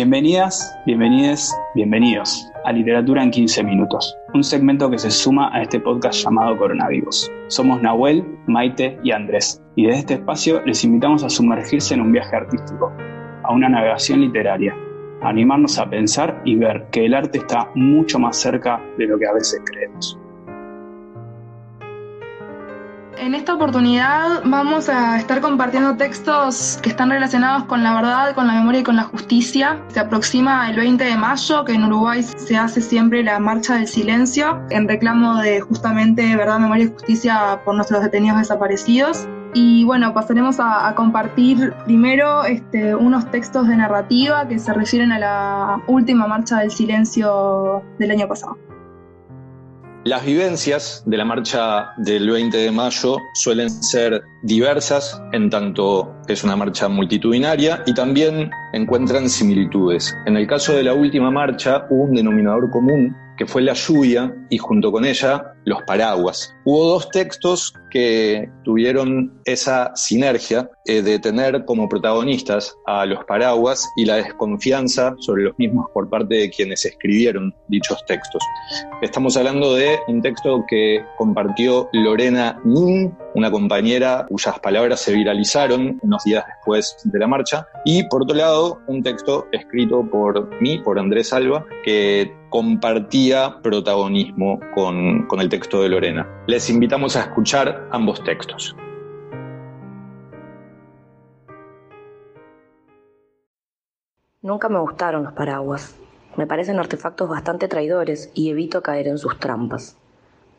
Bienvenidas, 0.00 0.74
bienvenides, 0.86 1.54
bienvenidos 1.74 2.50
a 2.64 2.72
Literatura 2.72 3.22
en 3.22 3.30
15 3.30 3.62
Minutos, 3.64 4.16
un 4.32 4.42
segmento 4.42 4.90
que 4.90 4.98
se 4.98 5.10
suma 5.10 5.54
a 5.54 5.60
este 5.60 5.78
podcast 5.78 6.24
llamado 6.24 6.56
Coronavirus. 6.56 7.30
Somos 7.48 7.82
Nahuel, 7.82 8.24
Maite 8.46 8.98
y 9.04 9.10
Andrés, 9.10 9.62
y 9.76 9.84
desde 9.84 9.98
este 9.98 10.14
espacio 10.14 10.62
les 10.64 10.82
invitamos 10.84 11.22
a 11.22 11.28
sumergirse 11.28 11.92
en 11.92 12.00
un 12.00 12.12
viaje 12.12 12.34
artístico, 12.34 12.90
a 13.42 13.52
una 13.52 13.68
navegación 13.68 14.22
literaria, 14.22 14.74
a 15.20 15.28
animarnos 15.28 15.78
a 15.78 15.90
pensar 15.90 16.40
y 16.46 16.56
ver 16.56 16.86
que 16.90 17.04
el 17.04 17.12
arte 17.12 17.36
está 17.36 17.70
mucho 17.74 18.18
más 18.18 18.38
cerca 18.38 18.82
de 18.96 19.06
lo 19.06 19.18
que 19.18 19.26
a 19.26 19.34
veces 19.34 19.60
creemos. 19.66 20.18
En 23.20 23.34
esta 23.34 23.52
oportunidad 23.52 24.40
vamos 24.46 24.88
a 24.88 25.18
estar 25.18 25.42
compartiendo 25.42 25.94
textos 25.94 26.78
que 26.82 26.88
están 26.88 27.10
relacionados 27.10 27.64
con 27.64 27.82
la 27.82 27.94
verdad, 27.94 28.34
con 28.34 28.46
la 28.46 28.54
memoria 28.54 28.80
y 28.80 28.82
con 28.82 28.96
la 28.96 29.02
justicia. 29.02 29.78
Se 29.88 30.00
aproxima 30.00 30.70
el 30.70 30.76
20 30.76 31.04
de 31.04 31.16
mayo, 31.18 31.62
que 31.66 31.74
en 31.74 31.84
Uruguay 31.84 32.22
se 32.22 32.56
hace 32.56 32.80
siempre 32.80 33.22
la 33.22 33.38
Marcha 33.38 33.74
del 33.74 33.88
Silencio, 33.88 34.62
en 34.70 34.88
reclamo 34.88 35.36
de 35.36 35.60
justamente 35.60 36.34
verdad, 36.34 36.60
memoria 36.60 36.84
y 36.84 36.88
justicia 36.88 37.60
por 37.62 37.74
nuestros 37.74 38.02
detenidos 38.02 38.38
desaparecidos. 38.38 39.28
Y 39.52 39.84
bueno, 39.84 40.14
pasaremos 40.14 40.56
a, 40.58 40.90
compartir 40.94 41.74
primero 41.84 42.44
este, 42.44 42.94
unos 42.94 43.30
textos 43.30 43.68
de 43.68 43.76
narrativa 43.76 44.48
que 44.48 44.58
se 44.58 44.72
refieren 44.72 45.12
a 45.12 45.18
la 45.18 45.82
última 45.88 46.26
Marcha 46.26 46.60
del 46.60 46.70
Silencio 46.70 47.82
del 47.98 48.12
año 48.12 48.26
pasado. 48.26 48.56
Las 50.04 50.24
vivencias 50.24 51.02
de 51.04 51.18
la 51.18 51.26
marcha 51.26 51.90
del 51.98 52.30
20 52.30 52.56
de 52.56 52.70
mayo 52.70 53.18
suelen 53.34 53.68
ser 53.68 54.22
diversas, 54.42 55.20
en 55.32 55.50
tanto 55.50 56.16
es 56.26 56.42
una 56.42 56.56
marcha 56.56 56.88
multitudinaria 56.88 57.82
y 57.84 57.92
también 57.92 58.50
encuentran 58.72 59.28
similitudes. 59.28 60.16
En 60.24 60.38
el 60.38 60.46
caso 60.46 60.72
de 60.72 60.84
la 60.84 60.94
última 60.94 61.30
marcha 61.30 61.86
hubo 61.90 62.04
un 62.04 62.14
denominador 62.14 62.70
común 62.70 63.14
que 63.36 63.44
fue 63.46 63.60
la 63.60 63.74
lluvia 63.74 64.34
y 64.48 64.56
junto 64.56 64.90
con 64.90 65.04
ella 65.04 65.54
los 65.64 65.82
paraguas. 65.82 66.54
Hubo 66.64 66.84
dos 66.84 67.08
textos 67.10 67.72
que 67.90 68.48
tuvieron 68.64 69.32
esa 69.44 69.94
sinergia 69.94 70.68
eh, 70.86 71.02
de 71.02 71.18
tener 71.18 71.64
como 71.64 71.88
protagonistas 71.88 72.76
a 72.86 73.04
los 73.04 73.24
paraguas 73.24 73.88
y 73.96 74.04
la 74.04 74.16
desconfianza 74.16 75.14
sobre 75.18 75.44
los 75.44 75.58
mismos 75.58 75.86
por 75.92 76.08
parte 76.08 76.36
de 76.36 76.50
quienes 76.50 76.84
escribieron 76.84 77.54
dichos 77.68 77.98
textos. 78.06 78.42
Estamos 79.02 79.36
hablando 79.36 79.74
de 79.74 79.98
un 80.08 80.22
texto 80.22 80.64
que 80.68 81.04
compartió 81.18 81.88
Lorena 81.92 82.60
Nin, 82.64 83.12
una 83.34 83.50
compañera 83.50 84.26
cuyas 84.28 84.58
palabras 84.60 85.00
se 85.00 85.12
viralizaron 85.12 85.98
unos 86.02 86.24
días 86.24 86.44
después 86.46 86.96
de 87.04 87.18
la 87.18 87.26
marcha, 87.26 87.66
y 87.84 88.04
por 88.04 88.22
otro 88.22 88.36
lado, 88.36 88.80
un 88.86 89.02
texto 89.02 89.46
escrito 89.52 90.08
por 90.10 90.48
mí, 90.60 90.78
por 90.78 90.98
Andrés 90.98 91.32
Alba, 91.32 91.64
que 91.84 92.32
compartía 92.50 93.58
protagonismo 93.62 94.58
con, 94.74 95.26
con 95.28 95.40
el 95.40 95.48
texto 95.50 95.82
de 95.82 95.90
Lorena. 95.90 96.44
Les 96.46 96.70
invitamos 96.70 97.16
a 97.16 97.20
escuchar 97.20 97.86
ambos 97.90 98.24
textos. 98.24 98.74
Nunca 104.40 104.70
me 104.70 104.78
gustaron 104.78 105.24
los 105.24 105.34
paraguas. 105.34 105.94
Me 106.36 106.46
parecen 106.46 106.78
artefactos 106.78 107.28
bastante 107.28 107.68
traidores 107.68 108.30
y 108.32 108.48
evito 108.48 108.82
caer 108.82 109.08
en 109.08 109.18
sus 109.18 109.38
trampas. 109.38 109.98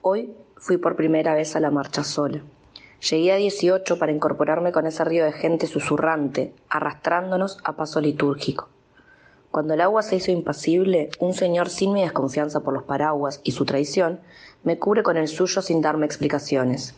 Hoy 0.04 0.36
fui 0.58 0.78
por 0.78 0.96
primera 0.96 1.34
vez 1.34 1.56
a 1.56 1.60
la 1.60 1.72
marcha 1.72 2.04
sola. 2.04 2.42
Llegué 3.10 3.32
a 3.32 3.38
18 3.38 3.98
para 3.98 4.12
incorporarme 4.12 4.72
con 4.72 4.86
ese 4.86 5.04
río 5.04 5.26
de 5.26 5.32
gente 5.32 5.66
susurrante, 5.66 6.54
arrastrándonos 6.70 7.58
a 7.64 7.76
paso 7.76 8.00
litúrgico. 8.00 8.70
Cuando 9.52 9.74
el 9.74 9.82
agua 9.82 10.02
se 10.02 10.16
hizo 10.16 10.32
impasible, 10.32 11.10
un 11.20 11.34
señor 11.34 11.68
sin 11.70 11.92
mi 11.92 12.04
desconfianza 12.04 12.62
por 12.62 12.74
los 12.74 12.84
paraguas 12.84 13.42
y 13.44 13.52
su 13.52 13.66
traición 13.66 14.20
me 14.64 14.78
cubre 14.78 15.02
con 15.02 15.18
el 15.18 15.28
suyo 15.28 15.62
sin 15.62 15.82
darme 15.82 16.06
explicaciones. 16.06 16.94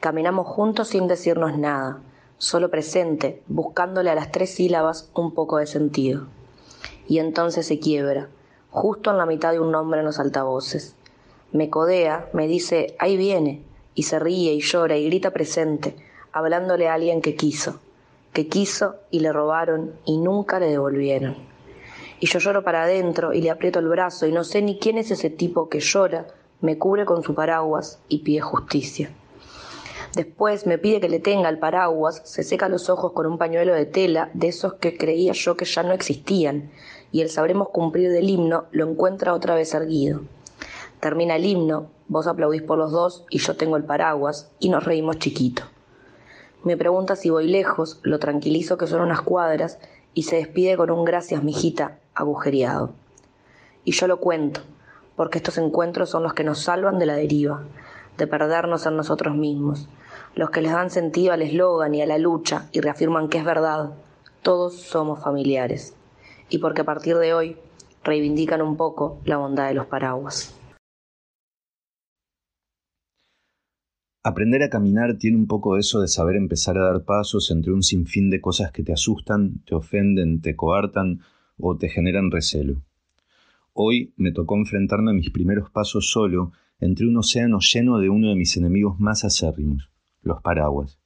Caminamos 0.00 0.46
juntos 0.46 0.88
sin 0.88 1.06
decirnos 1.06 1.56
nada, 1.56 1.98
solo 2.38 2.70
presente, 2.70 3.42
buscándole 3.46 4.10
a 4.10 4.14
las 4.14 4.32
tres 4.32 4.54
sílabas 4.54 5.10
un 5.14 5.32
poco 5.32 5.58
de 5.58 5.66
sentido. 5.66 6.26
Y 7.06 7.18
entonces 7.18 7.66
se 7.66 7.78
quiebra, 7.78 8.28
justo 8.70 9.10
en 9.10 9.18
la 9.18 9.26
mitad 9.26 9.52
de 9.52 9.60
un 9.60 9.70
nombre 9.70 10.00
en 10.00 10.06
los 10.06 10.18
altavoces. 10.18 10.94
Me 11.52 11.70
codea, 11.70 12.28
me 12.32 12.46
dice, 12.46 12.96
ahí 12.98 13.16
viene, 13.16 13.62
y 13.94 14.02
se 14.02 14.18
ríe 14.18 14.52
y 14.52 14.60
llora 14.60 14.96
y 14.96 15.06
grita 15.06 15.30
presente, 15.30 15.96
hablándole 16.32 16.88
a 16.88 16.94
alguien 16.94 17.22
que 17.22 17.36
quiso, 17.36 17.78
que 18.32 18.48
quiso 18.48 18.96
y 19.10 19.20
le 19.20 19.32
robaron 19.32 19.94
y 20.04 20.18
nunca 20.18 20.58
le 20.60 20.66
devolvieron 20.66 21.48
y 22.20 22.26
yo 22.26 22.38
lloro 22.38 22.64
para 22.64 22.82
adentro 22.82 23.32
y 23.32 23.40
le 23.40 23.50
aprieto 23.50 23.78
el 23.78 23.88
brazo 23.88 24.26
y 24.26 24.32
no 24.32 24.44
sé 24.44 24.62
ni 24.62 24.78
quién 24.78 24.98
es 24.98 25.10
ese 25.10 25.30
tipo 25.30 25.68
que 25.68 25.80
llora, 25.80 26.26
me 26.60 26.78
cubre 26.78 27.04
con 27.04 27.22
su 27.22 27.34
paraguas 27.34 28.00
y 28.08 28.18
pide 28.18 28.40
justicia. 28.40 29.10
Después 30.14 30.66
me 30.66 30.78
pide 30.78 31.00
que 31.00 31.08
le 31.08 31.20
tenga 31.20 31.48
el 31.48 31.58
paraguas, 31.58 32.22
se 32.24 32.42
seca 32.42 32.68
los 32.68 32.88
ojos 32.88 33.12
con 33.12 33.26
un 33.26 33.38
pañuelo 33.38 33.74
de 33.74 33.86
tela, 33.86 34.30
de 34.34 34.48
esos 34.48 34.74
que 34.74 34.96
creía 34.96 35.32
yo 35.32 35.56
que 35.56 35.64
ya 35.64 35.82
no 35.82 35.92
existían, 35.92 36.70
y 37.12 37.20
el 37.20 37.30
sabremos 37.30 37.68
cumplir 37.68 38.10
del 38.10 38.28
himno 38.28 38.64
lo 38.72 38.88
encuentra 38.88 39.34
otra 39.34 39.54
vez 39.54 39.74
erguido. 39.74 40.22
Termina 41.00 41.36
el 41.36 41.44
himno, 41.44 41.90
vos 42.08 42.26
aplaudís 42.26 42.62
por 42.62 42.78
los 42.78 42.90
dos 42.90 43.24
y 43.30 43.38
yo 43.38 43.56
tengo 43.56 43.76
el 43.76 43.84
paraguas, 43.84 44.50
y 44.58 44.70
nos 44.70 44.84
reímos 44.84 45.18
chiquito. 45.18 45.62
Me 46.64 46.76
pregunta 46.76 47.14
si 47.14 47.30
voy 47.30 47.46
lejos, 47.46 48.00
lo 48.02 48.18
tranquilizo 48.18 48.78
que 48.78 48.88
son 48.88 49.02
unas 49.02 49.20
cuadras, 49.20 49.78
y 50.14 50.24
se 50.24 50.36
despide 50.36 50.76
con 50.76 50.90
un 50.90 51.04
gracias, 51.04 51.44
mijita, 51.44 51.98
agujereado. 52.14 52.94
Y 53.84 53.92
yo 53.92 54.08
lo 54.08 54.18
cuento, 54.18 54.62
porque 55.18 55.38
estos 55.38 55.58
encuentros 55.58 56.10
son 56.10 56.22
los 56.22 56.32
que 56.32 56.44
nos 56.44 56.60
salvan 56.60 57.00
de 57.00 57.06
la 57.06 57.16
deriva, 57.16 57.64
de 58.16 58.28
perdernos 58.28 58.86
en 58.86 58.96
nosotros 58.96 59.34
mismos, 59.34 59.88
los 60.36 60.50
que 60.50 60.60
les 60.60 60.70
dan 60.70 60.90
sentido 60.90 61.32
al 61.32 61.42
eslogan 61.42 61.92
y 61.92 62.02
a 62.02 62.06
la 62.06 62.18
lucha 62.18 62.68
y 62.70 62.80
reafirman 62.80 63.28
que 63.28 63.38
es 63.38 63.44
verdad, 63.44 63.94
todos 64.42 64.76
somos 64.76 65.20
familiares, 65.20 65.96
y 66.48 66.58
porque 66.58 66.82
a 66.82 66.84
partir 66.84 67.16
de 67.16 67.34
hoy 67.34 67.56
reivindican 68.04 68.62
un 68.62 68.76
poco 68.76 69.20
la 69.24 69.38
bondad 69.38 69.66
de 69.66 69.74
los 69.74 69.86
paraguas. 69.86 70.54
Aprender 74.22 74.62
a 74.62 74.70
caminar 74.70 75.18
tiene 75.18 75.36
un 75.36 75.48
poco 75.48 75.78
eso 75.78 76.00
de 76.00 76.06
saber 76.06 76.36
empezar 76.36 76.78
a 76.78 76.84
dar 76.92 77.04
pasos 77.04 77.50
entre 77.50 77.72
un 77.72 77.82
sinfín 77.82 78.30
de 78.30 78.40
cosas 78.40 78.70
que 78.70 78.84
te 78.84 78.92
asustan, 78.92 79.64
te 79.64 79.74
ofenden, 79.74 80.40
te 80.40 80.54
coartan 80.54 81.22
o 81.58 81.76
te 81.76 81.88
generan 81.88 82.30
recelo. 82.30 82.82
Hoy 83.80 84.12
me 84.16 84.32
tocó 84.32 84.56
enfrentarme 84.56 85.12
a 85.12 85.14
mis 85.14 85.30
primeros 85.30 85.70
pasos 85.70 86.10
solo 86.10 86.50
entre 86.80 87.06
un 87.06 87.16
océano 87.16 87.60
lleno 87.60 87.98
de 87.98 88.08
uno 88.08 88.30
de 88.30 88.34
mis 88.34 88.56
enemigos 88.56 88.98
más 88.98 89.24
acérrimos, 89.24 89.88
los 90.20 90.42
paraguas. 90.42 90.98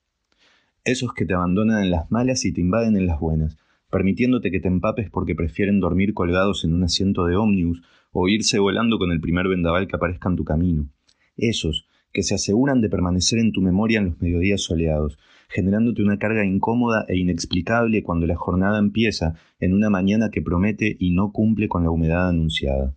Esos 0.82 1.12
que 1.12 1.26
te 1.26 1.34
abandonan 1.34 1.84
en 1.84 1.90
las 1.90 2.10
malas 2.10 2.46
y 2.46 2.52
te 2.54 2.62
invaden 2.62 2.96
en 2.96 3.06
las 3.06 3.20
buenas, 3.20 3.58
permitiéndote 3.90 4.50
que 4.50 4.58
te 4.58 4.68
empapes 4.68 5.10
porque 5.10 5.34
prefieren 5.34 5.80
dormir 5.80 6.14
colgados 6.14 6.64
en 6.64 6.72
un 6.72 6.82
asiento 6.82 7.26
de 7.26 7.36
ómnibus 7.36 7.82
o 8.10 8.26
irse 8.30 8.58
volando 8.58 8.98
con 8.98 9.12
el 9.12 9.20
primer 9.20 9.48
vendaval 9.48 9.86
que 9.86 9.96
aparezca 9.96 10.30
en 10.30 10.36
tu 10.36 10.44
camino. 10.44 10.88
Esos 11.36 11.86
que 12.10 12.22
se 12.22 12.36
aseguran 12.36 12.80
de 12.80 12.88
permanecer 12.88 13.38
en 13.38 13.52
tu 13.52 13.60
memoria 13.60 13.98
en 13.98 14.06
los 14.06 14.22
mediodías 14.22 14.62
soleados, 14.62 15.18
generándote 15.52 16.02
una 16.02 16.18
carga 16.18 16.46
incómoda 16.46 17.04
e 17.08 17.18
inexplicable 17.18 18.02
cuando 18.02 18.26
la 18.26 18.36
jornada 18.36 18.78
empieza 18.78 19.34
en 19.60 19.74
una 19.74 19.90
mañana 19.90 20.30
que 20.30 20.40
promete 20.40 20.96
y 20.98 21.10
no 21.10 21.30
cumple 21.30 21.68
con 21.68 21.82
la 21.82 21.90
humedad 21.90 22.28
anunciada. 22.28 22.94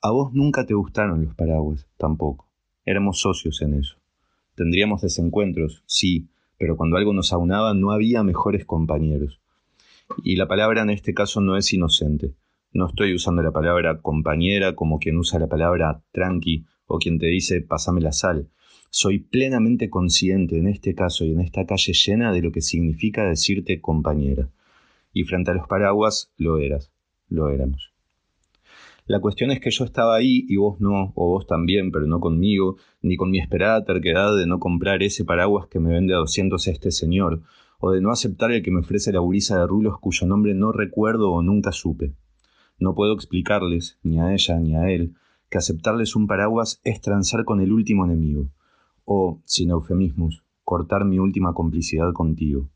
A 0.00 0.12
vos 0.12 0.32
nunca 0.32 0.64
te 0.64 0.74
gustaron 0.74 1.24
los 1.24 1.34
paraguas, 1.34 1.88
tampoco. 1.96 2.48
Éramos 2.84 3.20
socios 3.20 3.60
en 3.62 3.74
eso. 3.74 3.96
Tendríamos 4.54 5.02
desencuentros, 5.02 5.82
sí, 5.86 6.28
pero 6.56 6.76
cuando 6.76 6.96
algo 6.96 7.12
nos 7.12 7.32
aunaba 7.32 7.74
no 7.74 7.90
había 7.90 8.22
mejores 8.22 8.64
compañeros. 8.64 9.40
Y 10.22 10.36
la 10.36 10.46
palabra 10.46 10.82
en 10.82 10.90
este 10.90 11.14
caso 11.14 11.40
no 11.40 11.56
es 11.56 11.72
inocente. 11.72 12.34
No 12.72 12.86
estoy 12.86 13.12
usando 13.12 13.42
la 13.42 13.50
palabra 13.50 14.00
compañera 14.00 14.76
como 14.76 15.00
quien 15.00 15.16
usa 15.16 15.40
la 15.40 15.48
palabra 15.48 16.02
tranqui 16.12 16.64
o 16.86 16.98
quien 16.98 17.18
te 17.18 17.26
dice 17.26 17.60
pásame 17.60 18.00
la 18.00 18.12
sal. 18.12 18.48
Soy 18.92 19.20
plenamente 19.20 19.88
consciente 19.88 20.58
en 20.58 20.66
este 20.66 20.96
caso 20.96 21.24
y 21.24 21.30
en 21.30 21.40
esta 21.40 21.64
calle 21.64 21.92
llena 21.92 22.32
de 22.32 22.42
lo 22.42 22.50
que 22.50 22.60
significa 22.60 23.24
decirte 23.24 23.80
compañera. 23.80 24.48
Y 25.12 25.22
frente 25.22 25.52
a 25.52 25.54
los 25.54 25.68
paraguas 25.68 26.32
lo 26.36 26.58
eras, 26.58 26.90
lo 27.28 27.50
éramos. 27.50 27.92
La 29.06 29.20
cuestión 29.20 29.52
es 29.52 29.60
que 29.60 29.70
yo 29.70 29.84
estaba 29.84 30.16
ahí 30.16 30.44
y 30.48 30.56
vos 30.56 30.80
no, 30.80 31.12
o 31.14 31.28
vos 31.28 31.46
también, 31.46 31.92
pero 31.92 32.08
no 32.08 32.18
conmigo, 32.18 32.78
ni 33.00 33.16
con 33.16 33.30
mi 33.30 33.38
esperada 33.38 33.84
terquedad 33.84 34.36
de 34.36 34.46
no 34.46 34.58
comprar 34.58 35.04
ese 35.04 35.24
paraguas 35.24 35.68
que 35.68 35.78
me 35.78 35.92
vende 35.92 36.12
a 36.12 36.18
200 36.18 36.66
este 36.66 36.90
señor, 36.90 37.42
o 37.78 37.92
de 37.92 38.00
no 38.00 38.10
aceptar 38.10 38.50
el 38.50 38.62
que 38.62 38.72
me 38.72 38.80
ofrece 38.80 39.12
la 39.12 39.20
gurisa 39.20 39.58
de 39.60 39.68
rulos 39.68 40.00
cuyo 40.00 40.26
nombre 40.26 40.52
no 40.54 40.72
recuerdo 40.72 41.30
o 41.30 41.42
nunca 41.42 41.70
supe. 41.70 42.12
No 42.80 42.96
puedo 42.96 43.14
explicarles, 43.14 43.98
ni 44.02 44.18
a 44.18 44.32
ella 44.32 44.58
ni 44.58 44.74
a 44.74 44.90
él, 44.90 45.14
que 45.48 45.58
aceptarles 45.58 46.16
un 46.16 46.26
paraguas 46.26 46.80
es 46.82 47.00
transar 47.00 47.44
con 47.44 47.60
el 47.60 47.72
último 47.72 48.04
enemigo, 48.04 48.50
o, 49.12 49.42
sin 49.44 49.70
eufemismos, 49.70 50.44
cortar 50.62 51.04
mi 51.04 51.18
última 51.18 51.52
complicidad 51.52 52.12
contigo. 52.12 52.68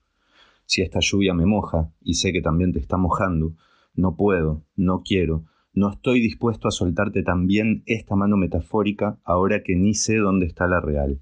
Si 0.66 0.82
esta 0.82 0.98
lluvia 1.00 1.32
me 1.32 1.46
moja, 1.46 1.92
y 2.02 2.14
sé 2.14 2.32
que 2.32 2.42
también 2.42 2.72
te 2.72 2.80
está 2.80 2.96
mojando, 2.96 3.54
No 3.94 4.16
puedo, 4.16 4.64
no 4.74 5.04
quiero, 5.04 5.44
no 5.72 5.92
estoy 5.92 6.20
dispuesto 6.20 6.66
a 6.66 6.72
soltarte 6.72 7.22
también 7.22 7.84
esta 7.86 8.16
mano 8.16 8.36
metafórica 8.36 9.20
ahora 9.22 9.62
que 9.62 9.76
ni 9.76 9.94
sé 9.94 10.16
dónde 10.16 10.46
está 10.46 10.66
la 10.66 10.80
real. 10.80 11.20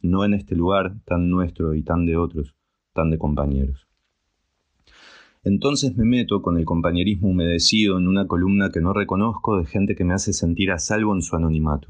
No 0.00 0.24
en 0.24 0.34
este 0.34 0.54
lugar 0.54 1.00
tan 1.04 1.30
nuestro 1.30 1.74
y 1.74 1.82
tan 1.82 2.06
de 2.06 2.16
otros, 2.16 2.54
tan 2.92 3.10
de 3.10 3.18
compañeros. 3.18 3.88
Entonces 5.42 5.96
me 5.96 6.04
meto 6.04 6.42
con 6.42 6.58
el 6.58 6.64
compañerismo 6.64 7.28
humedecido 7.28 7.98
en 7.98 8.06
una 8.06 8.28
columna 8.28 8.70
que 8.70 8.80
no 8.80 8.92
reconozco 8.92 9.58
de 9.58 9.66
gente 9.66 9.96
que 9.96 10.04
me 10.04 10.14
hace 10.14 10.32
sentir 10.32 10.70
a 10.70 10.78
salvo 10.78 11.12
en 11.12 11.22
su 11.22 11.34
anonimato. 11.34 11.88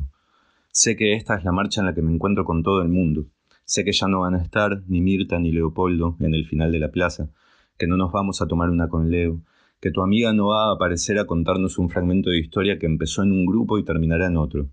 Sé 0.77 0.97
que 0.97 1.15
esta 1.15 1.37
es 1.37 1.45
la 1.45 1.53
marcha 1.53 1.81
en 1.81 1.87
la 1.87 1.95
que 1.95 2.03
me 2.03 2.13
encuentro 2.13 2.45
con 2.45 2.65
todo 2.65 2.83
el 2.83 2.89
mundo. 2.89 3.27
Sé 3.65 3.85
que 3.85 3.93
ya 3.93 4.09
no 4.09 4.23
van 4.23 4.35
a 4.35 4.43
estar 4.43 4.83
ni 4.89 5.01
Mirta 5.01 5.39
ni 5.39 5.53
Leopoldo 5.53 6.17
en 6.19 6.35
el 6.35 6.47
final 6.47 6.73
de 6.73 6.81
la 6.81 6.91
plaza, 6.91 7.31
que 7.79 7.87
no 7.87 7.97
nos 7.97 8.11
vamos 8.11 8.43
a 8.43 8.49
tomar 8.49 8.71
una 8.71 8.89
con 8.89 9.09
Leo, 9.09 9.41
que 9.81 9.93
tu 9.93 10.03
amiga 10.03 10.33
no 10.33 10.49
va 10.49 10.71
a 10.71 10.75
aparecer 10.75 11.21
a 11.21 11.27
contarnos 11.27 11.79
un 11.79 11.91
fragmento 11.91 12.31
de 12.31 12.41
historia 12.41 12.77
que 12.77 12.87
empezó 12.87 13.23
en 13.23 13.31
un 13.31 13.47
grupo 13.47 13.79
y 13.79 13.85
terminará 13.85 14.27
en 14.27 14.37
otro. 14.37 14.67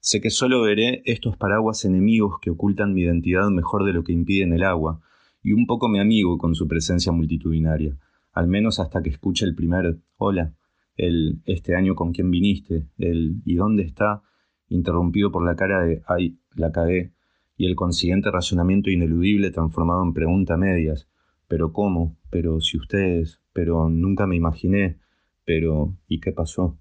Sé 0.00 0.20
que 0.20 0.30
solo 0.30 0.60
veré 0.62 1.02
estos 1.04 1.36
paraguas 1.36 1.84
enemigos 1.84 2.40
que 2.42 2.50
ocultan 2.50 2.92
mi 2.92 3.02
identidad 3.02 3.48
mejor 3.50 3.84
de 3.84 3.92
lo 3.92 4.02
que 4.02 4.12
impiden 4.12 4.52
el 4.52 4.64
agua, 4.64 5.02
y 5.40 5.52
un 5.52 5.66
poco 5.68 5.88
mi 5.88 6.00
amigo 6.00 6.36
con 6.36 6.56
su 6.56 6.66
presencia 6.66 7.12
multitudinaria, 7.12 7.96
al 8.32 8.48
menos 8.48 8.80
hasta 8.80 9.00
que 9.00 9.10
escuche 9.10 9.44
el 9.44 9.54
primer 9.54 9.98
hola, 10.16 10.52
el 10.96 11.42
este 11.46 11.76
año 11.76 11.94
con 11.94 12.12
quién 12.12 12.28
viniste, 12.28 12.88
el 12.98 13.40
¿y 13.44 13.54
dónde 13.54 13.84
está? 13.84 14.24
Interrumpido 14.72 15.30
por 15.30 15.44
la 15.44 15.56
cara 15.56 15.82
de 15.82 16.02
ay, 16.06 16.38
la 16.54 16.72
cagué, 16.72 17.12
y 17.56 17.66
el 17.66 17.76
consiguiente 17.76 18.30
razonamiento 18.30 18.90
ineludible 18.90 19.50
transformado 19.50 20.02
en 20.02 20.12
pregunta 20.12 20.56
medias, 20.56 21.08
pero 21.48 21.72
¿cómo? 21.72 22.16
Pero 22.30 22.60
si 22.60 22.78
ustedes, 22.78 23.40
pero 23.52 23.88
nunca 23.88 24.26
me 24.26 24.36
imaginé, 24.36 24.98
pero 25.44 25.94
¿y 26.08 26.20
qué 26.20 26.32
pasó? 26.32 26.78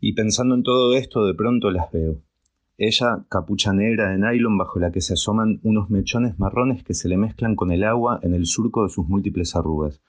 Y 0.00 0.12
pensando 0.12 0.54
en 0.54 0.62
todo 0.62 0.94
esto, 0.94 1.26
de 1.26 1.34
pronto 1.34 1.70
las 1.70 1.90
veo. 1.90 2.20
Ella, 2.76 3.24
capucha 3.28 3.72
negra 3.72 4.10
de 4.10 4.18
nylon 4.18 4.58
bajo 4.58 4.78
la 4.78 4.90
que 4.90 5.00
se 5.00 5.14
asoman 5.14 5.60
unos 5.62 5.90
mechones 5.90 6.38
marrones 6.38 6.82
que 6.82 6.94
se 6.94 7.08
le 7.08 7.16
mezclan 7.16 7.56
con 7.56 7.70
el 7.70 7.84
agua 7.84 8.18
en 8.22 8.34
el 8.34 8.46
surco 8.46 8.82
de 8.82 8.90
sus 8.90 9.06
múltiples 9.08 9.54
arrugas. 9.54 10.02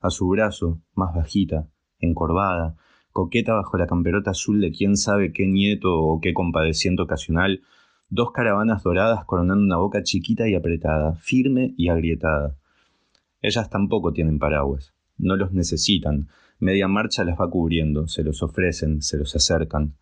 A 0.00 0.10
su 0.10 0.28
brazo, 0.28 0.80
más 0.94 1.14
bajita, 1.14 1.68
encorvada, 1.98 2.76
coqueta 3.12 3.54
bajo 3.54 3.76
la 3.76 3.86
camperota 3.86 4.32
azul 4.32 4.60
de 4.60 4.72
quién 4.72 4.96
sabe 4.96 5.32
qué 5.32 5.46
nieto 5.46 6.00
o 6.00 6.20
qué 6.20 6.32
compadeciente 6.34 7.02
ocasional, 7.02 7.62
dos 8.08 8.32
caravanas 8.32 8.82
doradas 8.82 9.24
coronando 9.24 9.64
una 9.64 9.76
boca 9.76 10.02
chiquita 10.02 10.48
y 10.48 10.54
apretada, 10.54 11.14
firme 11.14 11.74
y 11.76 11.88
agrietada. 11.88 12.56
Ellas 13.40 13.70
tampoco 13.70 14.12
tienen 14.12 14.38
paraguas, 14.38 14.94
no 15.18 15.36
los 15.36 15.52
necesitan, 15.52 16.28
media 16.58 16.88
marcha 16.88 17.24
las 17.24 17.38
va 17.40 17.50
cubriendo, 17.50 18.08
se 18.08 18.22
los 18.22 18.42
ofrecen, 18.42 19.02
se 19.02 19.18
los 19.18 19.34
acercan. 19.34 19.94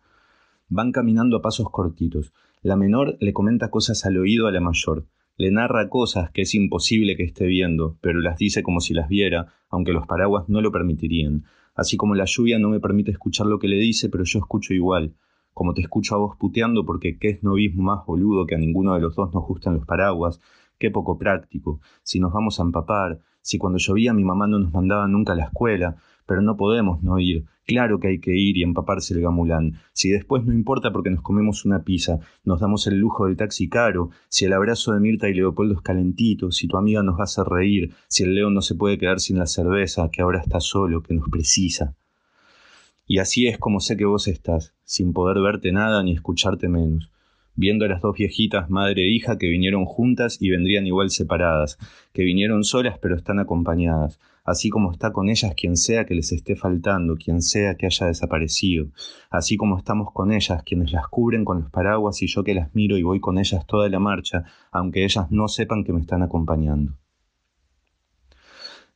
Van 0.69 0.91
caminando 0.91 1.37
a 1.37 1.41
pasos 1.41 1.69
cortitos. 1.69 2.33
La 2.61 2.75
menor 2.75 3.17
le 3.19 3.33
comenta 3.33 3.69
cosas 3.69 4.05
al 4.05 4.17
oído 4.17 4.47
a 4.47 4.51
la 4.51 4.61
mayor. 4.61 5.05
Le 5.37 5.49
narra 5.51 5.89
cosas 5.89 6.29
que 6.29 6.43
es 6.43 6.53
imposible 6.53 7.17
que 7.17 7.23
esté 7.23 7.45
viendo, 7.47 7.97
pero 7.99 8.21
las 8.21 8.37
dice 8.37 8.61
como 8.61 8.79
si 8.79 8.93
las 8.93 9.09
viera, 9.09 9.47
aunque 9.69 9.91
los 9.91 10.05
paraguas 10.05 10.47
no 10.47 10.61
lo 10.61 10.71
permitirían. 10.71 11.45
Así 11.75 11.97
como 11.97 12.15
la 12.15 12.25
lluvia 12.25 12.59
no 12.59 12.69
me 12.69 12.79
permite 12.79 13.11
escuchar 13.11 13.47
lo 13.47 13.59
que 13.59 13.67
le 13.67 13.77
dice, 13.77 14.09
pero 14.09 14.23
yo 14.23 14.39
escucho 14.39 14.73
igual. 14.73 15.15
Como 15.53 15.73
te 15.73 15.81
escucho 15.81 16.15
a 16.15 16.17
vos 16.17 16.35
puteando 16.37 16.85
porque 16.85 17.17
qué 17.17 17.29
es 17.29 17.43
novismo 17.43 17.83
más 17.83 18.05
boludo 18.05 18.45
que 18.45 18.55
a 18.55 18.57
ninguno 18.57 18.93
de 18.93 19.01
los 19.01 19.15
dos 19.15 19.33
nos 19.33 19.45
gustan 19.45 19.75
los 19.75 19.85
paraguas, 19.85 20.39
qué 20.79 20.91
poco 20.91 21.17
práctico, 21.17 21.79
si 22.03 22.19
nos 22.19 22.33
vamos 22.33 22.59
a 22.59 22.63
empapar, 22.63 23.19
si 23.41 23.57
cuando 23.57 23.77
llovía 23.77 24.13
mi 24.13 24.23
mamá 24.23 24.47
no 24.47 24.59
nos 24.59 24.71
mandaba 24.71 25.07
nunca 25.07 25.33
a 25.33 25.35
la 25.35 25.45
escuela, 25.45 25.97
pero 26.31 26.41
no 26.41 26.55
podemos 26.55 27.03
no 27.03 27.19
ir. 27.19 27.43
Claro 27.67 27.99
que 27.99 28.07
hay 28.07 28.19
que 28.21 28.33
ir 28.33 28.55
y 28.55 28.63
empaparse 28.63 29.13
el 29.13 29.19
gamulán. 29.19 29.73
Si 29.91 30.09
después 30.09 30.45
no 30.45 30.53
importa 30.53 30.93
porque 30.93 31.09
nos 31.09 31.21
comemos 31.21 31.65
una 31.65 31.83
pizza, 31.83 32.19
nos 32.45 32.61
damos 32.61 32.87
el 32.87 32.99
lujo 32.99 33.25
del 33.25 33.35
taxi 33.35 33.67
caro, 33.67 34.11
si 34.29 34.45
el 34.45 34.53
abrazo 34.53 34.93
de 34.93 35.01
Mirta 35.01 35.27
y 35.27 35.33
Leopoldo 35.33 35.73
es 35.73 35.81
calentito, 35.81 36.49
si 36.53 36.69
tu 36.69 36.77
amiga 36.77 37.03
nos 37.03 37.19
hacer 37.19 37.43
reír, 37.47 37.91
si 38.07 38.23
el 38.23 38.33
león 38.33 38.53
no 38.53 38.61
se 38.61 38.75
puede 38.75 38.97
quedar 38.97 39.19
sin 39.19 39.39
la 39.39 39.45
cerveza, 39.45 40.09
que 40.09 40.21
ahora 40.21 40.39
está 40.39 40.61
solo, 40.61 41.03
que 41.03 41.15
nos 41.15 41.27
precisa. 41.27 41.97
Y 43.05 43.17
así 43.17 43.47
es 43.47 43.57
como 43.57 43.81
sé 43.81 43.97
que 43.97 44.05
vos 44.05 44.29
estás, 44.29 44.73
sin 44.85 45.11
poder 45.11 45.41
verte 45.41 45.73
nada 45.73 46.01
ni 46.01 46.13
escucharte 46.13 46.69
menos 46.69 47.11
viendo 47.55 47.85
a 47.85 47.87
las 47.87 48.01
dos 48.01 48.15
viejitas, 48.17 48.69
madre 48.69 49.03
e 49.03 49.09
hija, 49.09 49.37
que 49.37 49.47
vinieron 49.47 49.85
juntas 49.85 50.37
y 50.41 50.49
vendrían 50.49 50.87
igual 50.87 51.09
separadas, 51.09 51.77
que 52.13 52.23
vinieron 52.23 52.63
solas 52.63 52.97
pero 52.99 53.15
están 53.15 53.39
acompañadas, 53.39 54.19
así 54.43 54.69
como 54.69 54.91
está 54.91 55.11
con 55.11 55.29
ellas 55.29 55.53
quien 55.55 55.77
sea 55.77 56.05
que 56.05 56.15
les 56.15 56.31
esté 56.31 56.55
faltando, 56.55 57.15
quien 57.15 57.41
sea 57.41 57.75
que 57.75 57.85
haya 57.85 58.07
desaparecido, 58.07 58.87
así 59.29 59.57
como 59.57 59.77
estamos 59.77 60.11
con 60.13 60.31
ellas, 60.31 60.63
quienes 60.63 60.91
las 60.91 61.07
cubren 61.07 61.45
con 61.45 61.61
los 61.61 61.71
paraguas 61.71 62.21
y 62.21 62.27
yo 62.27 62.43
que 62.43 62.53
las 62.53 62.73
miro 62.73 62.97
y 62.97 63.03
voy 63.03 63.19
con 63.19 63.37
ellas 63.37 63.65
toda 63.67 63.89
la 63.89 63.99
marcha, 63.99 64.45
aunque 64.71 65.03
ellas 65.03 65.31
no 65.31 65.47
sepan 65.47 65.83
que 65.83 65.93
me 65.93 66.01
están 66.01 66.23
acompañando. 66.23 66.93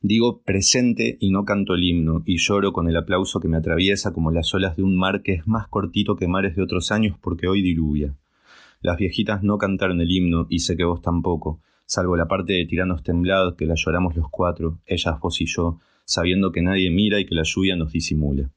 Digo 0.02 0.42
presente 0.42 1.16
y 1.20 1.30
no 1.30 1.44
canto 1.44 1.74
el 1.74 1.82
himno, 1.82 2.22
y 2.26 2.36
lloro 2.36 2.72
con 2.72 2.88
el 2.88 2.96
aplauso 2.96 3.40
que 3.40 3.48
me 3.48 3.56
atraviesa 3.56 4.12
como 4.12 4.30
las 4.30 4.54
olas 4.54 4.76
de 4.76 4.82
un 4.82 4.96
mar 4.96 5.22
que 5.22 5.32
es 5.32 5.46
más 5.46 5.68
cortito 5.68 6.16
que 6.16 6.28
mares 6.28 6.54
de 6.54 6.62
otros 6.62 6.92
años 6.92 7.16
porque 7.20 7.48
hoy 7.48 7.62
diluvia. 7.62 8.14
Las 8.80 8.98
viejitas 8.98 9.42
no 9.42 9.58
cantaron 9.58 10.00
el 10.00 10.10
himno 10.10 10.46
y 10.50 10.60
sé 10.60 10.76
que 10.76 10.84
vos 10.84 11.00
tampoco, 11.00 11.60
salvo 11.86 12.16
la 12.16 12.28
parte 12.28 12.52
de 12.52 12.66
tiranos 12.66 13.02
temblados 13.02 13.54
que 13.54 13.66
la 13.66 13.74
lloramos 13.74 14.16
los 14.16 14.28
cuatro, 14.30 14.80
ellas, 14.86 15.18
vos 15.20 15.40
y 15.40 15.46
yo, 15.46 15.78
sabiendo 16.04 16.52
que 16.52 16.62
nadie 16.62 16.90
mira 16.90 17.18
y 17.18 17.26
que 17.26 17.34
la 17.34 17.42
lluvia 17.44 17.76
nos 17.76 17.92
disimula. 17.92 18.50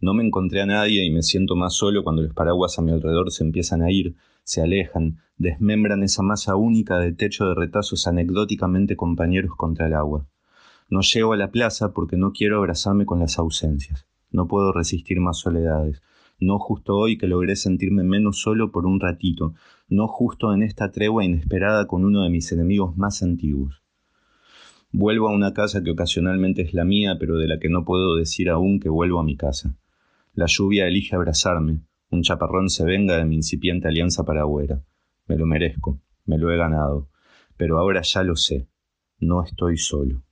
No 0.00 0.14
me 0.14 0.24
encontré 0.24 0.60
a 0.62 0.66
nadie 0.66 1.04
y 1.04 1.10
me 1.10 1.22
siento 1.22 1.54
más 1.54 1.74
solo 1.74 2.02
cuando 2.02 2.22
los 2.22 2.34
paraguas 2.34 2.78
a 2.78 2.82
mi 2.82 2.90
alrededor 2.90 3.30
se 3.30 3.44
empiezan 3.44 3.82
a 3.82 3.90
ir, 3.92 4.16
se 4.42 4.60
alejan, 4.60 5.18
desmembran 5.36 6.02
esa 6.02 6.22
masa 6.22 6.56
única 6.56 6.98
de 6.98 7.12
techo 7.12 7.46
de 7.46 7.54
retazos 7.54 8.08
anecdóticamente 8.08 8.96
compañeros 8.96 9.52
contra 9.56 9.86
el 9.86 9.94
agua. 9.94 10.26
No 10.88 11.02
llego 11.02 11.32
a 11.32 11.36
la 11.36 11.52
plaza 11.52 11.92
porque 11.92 12.16
no 12.16 12.32
quiero 12.32 12.58
abrazarme 12.58 13.06
con 13.06 13.20
las 13.20 13.38
ausencias. 13.38 14.06
No 14.30 14.48
puedo 14.48 14.72
resistir 14.72 15.20
más 15.20 15.38
soledades 15.38 16.02
no 16.42 16.58
justo 16.58 16.96
hoy 16.96 17.16
que 17.16 17.26
logré 17.26 17.56
sentirme 17.56 18.02
menos 18.02 18.40
solo 18.40 18.72
por 18.72 18.84
un 18.84 19.00
ratito, 19.00 19.54
no 19.88 20.08
justo 20.08 20.52
en 20.52 20.62
esta 20.62 20.90
tregua 20.90 21.24
inesperada 21.24 21.86
con 21.86 22.04
uno 22.04 22.22
de 22.22 22.30
mis 22.30 22.50
enemigos 22.52 22.96
más 22.96 23.22
antiguos. 23.22 23.82
Vuelvo 24.90 25.28
a 25.28 25.34
una 25.34 25.54
casa 25.54 25.82
que 25.82 25.90
ocasionalmente 25.90 26.62
es 26.62 26.74
la 26.74 26.84
mía, 26.84 27.16
pero 27.18 27.38
de 27.38 27.48
la 27.48 27.58
que 27.58 27.68
no 27.68 27.84
puedo 27.84 28.16
decir 28.16 28.50
aún 28.50 28.80
que 28.80 28.90
vuelvo 28.90 29.20
a 29.20 29.24
mi 29.24 29.36
casa. 29.36 29.76
La 30.34 30.46
lluvia 30.46 30.86
elige 30.86 31.14
abrazarme, 31.14 31.80
un 32.10 32.22
chaparrón 32.22 32.68
se 32.68 32.84
venga 32.84 33.16
de 33.16 33.24
mi 33.24 33.36
incipiente 33.36 33.88
alianza 33.88 34.24
paragüera. 34.24 34.82
Me 35.28 35.36
lo 35.36 35.46
merezco, 35.46 35.98
me 36.26 36.36
lo 36.36 36.50
he 36.50 36.56
ganado, 36.56 37.08
pero 37.56 37.78
ahora 37.78 38.02
ya 38.02 38.22
lo 38.22 38.36
sé, 38.36 38.66
no 39.18 39.42
estoy 39.44 39.78
solo. 39.78 40.22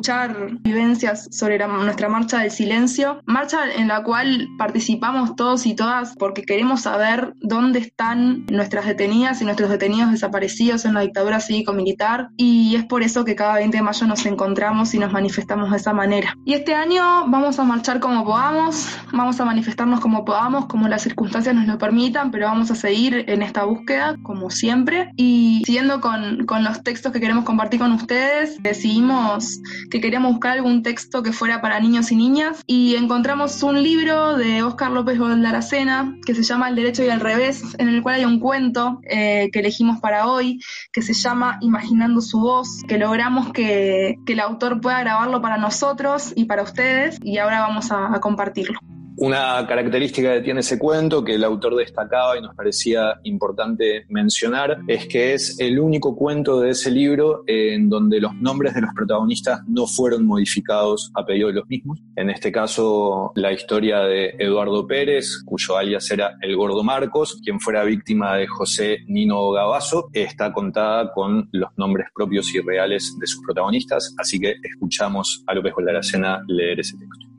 Escuchar 0.00 0.52
vivencias 0.62 1.28
sobre 1.30 1.58
nuestra 1.58 2.08
marcha 2.08 2.38
del 2.38 2.50
silencio, 2.50 3.20
marcha 3.26 3.70
en 3.70 3.88
la 3.88 4.02
cual 4.02 4.48
participamos 4.56 5.36
todos 5.36 5.66
y 5.66 5.74
todas 5.74 6.14
porque 6.16 6.42
queremos 6.42 6.80
saber 6.80 7.34
dónde 7.42 7.80
están 7.80 8.46
nuestras 8.50 8.86
detenidas 8.86 9.42
y 9.42 9.44
nuestros 9.44 9.68
detenidos 9.68 10.10
desaparecidos 10.10 10.86
en 10.86 10.94
la 10.94 11.02
dictadura 11.02 11.38
cívico-militar 11.38 12.30
y 12.38 12.76
es 12.76 12.86
por 12.86 13.02
eso 13.02 13.26
que 13.26 13.36
cada 13.36 13.56
20 13.56 13.76
de 13.76 13.82
mayo 13.82 14.06
nos 14.06 14.24
encontramos 14.24 14.94
y 14.94 14.98
nos 14.98 15.12
manifestamos 15.12 15.70
de 15.70 15.76
esa 15.76 15.92
manera. 15.92 16.34
Y 16.46 16.54
este 16.54 16.74
año 16.74 17.26
vamos 17.26 17.58
a 17.58 17.64
marchar 17.64 18.00
como 18.00 18.24
podamos, 18.24 18.88
vamos 19.12 19.38
a 19.38 19.44
manifestarnos 19.44 20.00
como 20.00 20.24
podamos, 20.24 20.64
como 20.64 20.88
las 20.88 21.02
circunstancias 21.02 21.54
nos 21.54 21.66
lo 21.66 21.76
permitan, 21.76 22.30
pero 22.30 22.46
vamos 22.46 22.70
a 22.70 22.74
seguir 22.74 23.26
en 23.28 23.42
esta 23.42 23.64
búsqueda 23.64 24.16
como 24.22 24.48
siempre 24.48 25.10
y 25.16 25.62
siguiendo 25.66 26.00
con, 26.00 26.46
con 26.46 26.64
los 26.64 26.82
textos 26.82 27.12
que 27.12 27.20
queremos 27.20 27.44
compartir 27.44 27.80
con 27.80 27.92
ustedes, 27.92 28.56
decidimos 28.62 29.60
que 29.90 30.00
queríamos 30.00 30.32
buscar 30.32 30.52
algún 30.52 30.82
texto 30.82 31.22
que 31.22 31.32
fuera 31.32 31.60
para 31.60 31.80
niños 31.80 32.10
y 32.12 32.16
niñas 32.16 32.62
y 32.66 32.94
encontramos 32.94 33.62
un 33.62 33.82
libro 33.82 34.36
de 34.36 34.62
Óscar 34.62 34.92
López 34.92 35.18
Goldaracena 35.18 36.16
que 36.24 36.34
se 36.34 36.42
llama 36.42 36.68
El 36.68 36.76
Derecho 36.76 37.02
y 37.04 37.08
el 37.08 37.20
Revés, 37.20 37.62
en 37.78 37.88
el 37.88 38.02
cual 38.02 38.16
hay 38.16 38.24
un 38.24 38.40
cuento 38.40 39.00
eh, 39.02 39.50
que 39.52 39.58
elegimos 39.58 40.00
para 40.00 40.26
hoy 40.28 40.60
que 40.92 41.02
se 41.02 41.12
llama 41.12 41.58
Imaginando 41.60 42.20
su 42.20 42.40
voz, 42.40 42.82
que 42.88 42.98
logramos 42.98 43.52
que, 43.52 44.16
el 44.30 44.38
autor 44.38 44.80
pueda 44.80 45.00
grabarlo 45.00 45.42
para 45.42 45.56
nosotros 45.56 46.32
y 46.36 46.44
para 46.44 46.62
ustedes 46.62 47.18
y 47.20 47.38
ahora 47.38 47.62
vamos 47.62 47.90
a 47.90 48.20
compartirlo. 48.20 48.78
Una 49.20 49.66
característica 49.66 50.32
que 50.32 50.40
tiene 50.40 50.60
ese 50.60 50.78
cuento 50.78 51.22
que 51.22 51.34
el 51.34 51.44
autor 51.44 51.76
destacaba 51.76 52.38
y 52.38 52.40
nos 52.40 52.54
parecía 52.54 53.20
importante 53.24 54.06
mencionar 54.08 54.78
es 54.88 55.06
que 55.08 55.34
es 55.34 55.60
el 55.60 55.78
único 55.78 56.16
cuento 56.16 56.58
de 56.58 56.70
ese 56.70 56.90
libro 56.90 57.44
en 57.46 57.90
donde 57.90 58.18
los 58.18 58.34
nombres 58.36 58.72
de 58.72 58.80
los 58.80 58.94
protagonistas 58.94 59.60
no 59.68 59.86
fueron 59.86 60.24
modificados 60.24 61.12
a 61.14 61.26
pedido 61.26 61.48
de 61.48 61.52
los 61.52 61.68
mismos. 61.68 62.00
En 62.16 62.30
este 62.30 62.50
caso, 62.50 63.32
la 63.34 63.52
historia 63.52 63.98
de 64.04 64.36
Eduardo 64.38 64.86
Pérez, 64.86 65.42
cuyo 65.44 65.76
alias 65.76 66.10
era 66.10 66.38
El 66.40 66.56
Gordo 66.56 66.82
Marcos, 66.82 67.42
quien 67.44 67.60
fuera 67.60 67.84
víctima 67.84 68.36
de 68.36 68.46
José 68.46 69.00
Nino 69.06 69.50
Gabazo, 69.50 70.08
está 70.14 70.50
contada 70.50 71.12
con 71.12 71.46
los 71.52 71.68
nombres 71.76 72.06
propios 72.14 72.54
y 72.54 72.60
reales 72.60 73.14
de 73.20 73.26
sus 73.26 73.44
protagonistas, 73.44 74.14
así 74.16 74.40
que 74.40 74.54
escuchamos 74.62 75.44
a 75.46 75.52
López 75.52 75.74
Goldaracena 75.74 76.42
leer 76.48 76.80
ese 76.80 76.96
texto. 76.96 77.29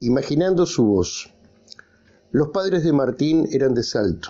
Imaginando 0.00 0.66
su 0.66 0.84
voz. 0.84 1.32
Los 2.30 2.48
padres 2.48 2.84
de 2.84 2.92
Martín 2.92 3.48
eran 3.50 3.72
de 3.72 3.82
Salto. 3.82 4.28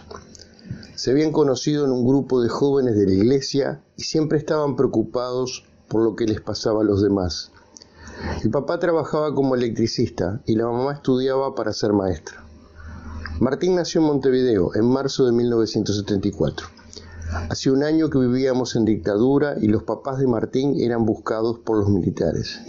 Se 0.94 1.10
habían 1.10 1.32
conocido 1.32 1.84
en 1.84 1.90
un 1.90 2.06
grupo 2.06 2.40
de 2.40 2.48
jóvenes 2.48 2.94
de 2.94 3.04
la 3.04 3.14
iglesia 3.14 3.82
y 3.96 4.04
siempre 4.04 4.38
estaban 4.38 4.76
preocupados 4.76 5.64
por 5.88 6.04
lo 6.04 6.14
que 6.14 6.26
les 6.26 6.40
pasaba 6.40 6.82
a 6.82 6.84
los 6.84 7.02
demás. 7.02 7.50
El 8.44 8.50
papá 8.50 8.78
trabajaba 8.78 9.34
como 9.34 9.56
electricista 9.56 10.40
y 10.46 10.54
la 10.54 10.66
mamá 10.66 10.92
estudiaba 10.92 11.56
para 11.56 11.72
ser 11.72 11.92
maestra. 11.92 12.44
Martín 13.40 13.74
nació 13.74 14.02
en 14.02 14.06
Montevideo 14.06 14.72
en 14.76 14.84
marzo 14.84 15.26
de 15.26 15.32
1974. 15.32 16.64
Hacía 17.50 17.72
un 17.72 17.82
año 17.82 18.08
que 18.08 18.20
vivíamos 18.20 18.76
en 18.76 18.84
dictadura 18.84 19.56
y 19.60 19.66
los 19.66 19.82
papás 19.82 20.20
de 20.20 20.28
Martín 20.28 20.80
eran 20.80 21.04
buscados 21.04 21.58
por 21.58 21.76
los 21.76 21.88
militares. 21.88 22.60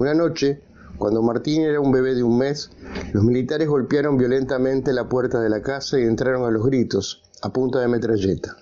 Una 0.00 0.14
noche, 0.14 0.62
cuando 0.98 1.22
Martín 1.22 1.62
era 1.62 1.80
un 1.80 1.92
bebé 1.92 2.14
de 2.14 2.24
un 2.24 2.36
mes, 2.36 2.70
los 3.12 3.22
militares 3.22 3.68
golpearon 3.68 4.16
violentamente 4.16 4.92
la 4.92 5.08
puerta 5.08 5.40
de 5.40 5.48
la 5.48 5.62
casa 5.62 5.98
y 5.98 6.02
entraron 6.02 6.44
a 6.44 6.50
los 6.50 6.66
gritos, 6.66 7.22
a 7.42 7.52
punta 7.52 7.78
de 7.78 7.88
metralleta. 7.88 8.56